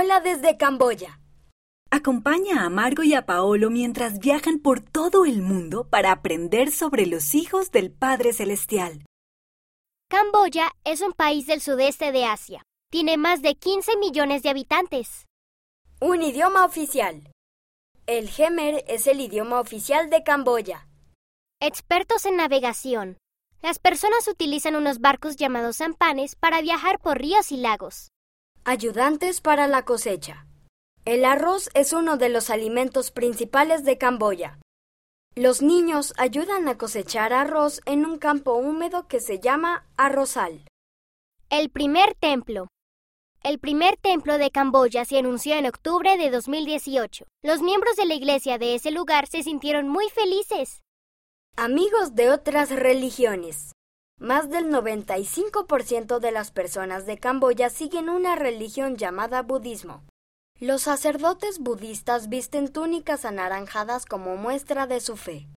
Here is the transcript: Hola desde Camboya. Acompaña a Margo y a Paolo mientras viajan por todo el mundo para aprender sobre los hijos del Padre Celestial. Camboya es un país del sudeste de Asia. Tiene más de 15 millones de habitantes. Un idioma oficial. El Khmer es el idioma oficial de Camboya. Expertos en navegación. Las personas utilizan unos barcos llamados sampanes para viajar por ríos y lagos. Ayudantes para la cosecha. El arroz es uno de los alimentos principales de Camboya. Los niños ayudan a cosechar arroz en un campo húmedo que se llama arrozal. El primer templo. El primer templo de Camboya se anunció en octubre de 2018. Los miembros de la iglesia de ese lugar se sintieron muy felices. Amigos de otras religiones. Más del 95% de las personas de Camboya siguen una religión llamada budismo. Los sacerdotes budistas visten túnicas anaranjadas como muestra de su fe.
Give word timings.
Hola 0.00 0.20
desde 0.20 0.56
Camboya. 0.56 1.18
Acompaña 1.90 2.64
a 2.64 2.68
Margo 2.68 3.02
y 3.02 3.14
a 3.14 3.26
Paolo 3.26 3.68
mientras 3.68 4.20
viajan 4.20 4.60
por 4.60 4.78
todo 4.78 5.24
el 5.24 5.42
mundo 5.42 5.88
para 5.90 6.12
aprender 6.12 6.70
sobre 6.70 7.04
los 7.06 7.34
hijos 7.34 7.72
del 7.72 7.90
Padre 7.90 8.32
Celestial. 8.32 9.04
Camboya 10.08 10.70
es 10.84 11.00
un 11.00 11.14
país 11.14 11.48
del 11.48 11.60
sudeste 11.60 12.12
de 12.12 12.26
Asia. 12.26 12.62
Tiene 12.92 13.16
más 13.16 13.42
de 13.42 13.56
15 13.56 13.96
millones 13.96 14.44
de 14.44 14.50
habitantes. 14.50 15.26
Un 16.00 16.22
idioma 16.22 16.64
oficial. 16.64 17.32
El 18.06 18.30
Khmer 18.30 18.84
es 18.86 19.08
el 19.08 19.20
idioma 19.20 19.58
oficial 19.58 20.10
de 20.10 20.22
Camboya. 20.22 20.86
Expertos 21.60 22.24
en 22.24 22.36
navegación. 22.36 23.18
Las 23.62 23.80
personas 23.80 24.28
utilizan 24.28 24.76
unos 24.76 25.00
barcos 25.00 25.34
llamados 25.34 25.78
sampanes 25.78 26.36
para 26.36 26.62
viajar 26.62 27.00
por 27.00 27.18
ríos 27.18 27.50
y 27.50 27.56
lagos. 27.56 28.10
Ayudantes 28.70 29.40
para 29.40 29.66
la 29.66 29.86
cosecha. 29.86 30.46
El 31.06 31.24
arroz 31.24 31.70
es 31.72 31.94
uno 31.94 32.18
de 32.18 32.28
los 32.28 32.50
alimentos 32.50 33.10
principales 33.10 33.82
de 33.82 33.96
Camboya. 33.96 34.58
Los 35.34 35.62
niños 35.62 36.12
ayudan 36.18 36.68
a 36.68 36.76
cosechar 36.76 37.32
arroz 37.32 37.80
en 37.86 38.04
un 38.04 38.18
campo 38.18 38.52
húmedo 38.56 39.08
que 39.08 39.20
se 39.20 39.40
llama 39.40 39.86
arrozal. 39.96 40.66
El 41.48 41.70
primer 41.70 42.12
templo. 42.20 42.68
El 43.42 43.58
primer 43.58 43.96
templo 43.96 44.36
de 44.36 44.50
Camboya 44.50 45.06
se 45.06 45.16
anunció 45.16 45.54
en 45.54 45.64
octubre 45.64 46.18
de 46.18 46.28
2018. 46.28 47.24
Los 47.42 47.62
miembros 47.62 47.96
de 47.96 48.04
la 48.04 48.16
iglesia 48.16 48.58
de 48.58 48.74
ese 48.74 48.90
lugar 48.90 49.28
se 49.28 49.42
sintieron 49.42 49.88
muy 49.88 50.10
felices. 50.10 50.82
Amigos 51.56 52.14
de 52.14 52.30
otras 52.30 52.68
religiones. 52.68 53.72
Más 54.18 54.50
del 54.50 54.66
95% 54.72 56.18
de 56.18 56.32
las 56.32 56.50
personas 56.50 57.06
de 57.06 57.18
Camboya 57.18 57.70
siguen 57.70 58.08
una 58.08 58.34
religión 58.34 58.96
llamada 58.96 59.42
budismo. 59.42 60.02
Los 60.58 60.82
sacerdotes 60.82 61.60
budistas 61.60 62.28
visten 62.28 62.66
túnicas 62.66 63.24
anaranjadas 63.24 64.06
como 64.06 64.36
muestra 64.36 64.88
de 64.88 64.98
su 64.98 65.16
fe. 65.16 65.46